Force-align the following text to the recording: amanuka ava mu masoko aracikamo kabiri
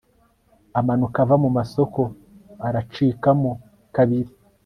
amanuka 0.79 1.17
ava 1.25 1.35
mu 1.43 1.49
masoko 1.57 2.01
aracikamo 2.67 3.51
kabiri 3.95 4.31